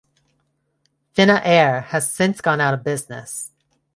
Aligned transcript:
Fina 1.13 1.43
Air 1.45 1.81
has 1.81 2.11
since 2.11 2.41
gone 2.41 2.59
out 2.59 2.73
of 2.73 2.83
business. 2.83 3.51